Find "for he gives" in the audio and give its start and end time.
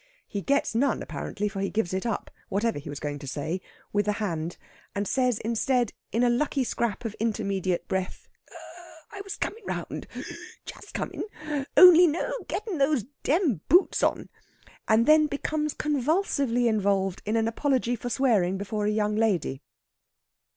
1.47-1.93